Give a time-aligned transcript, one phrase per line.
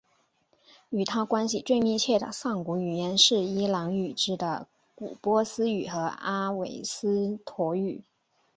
[0.89, 8.01] 与它关系最密切的上古语言是伊朗语支的古波斯语和阿维斯陀语。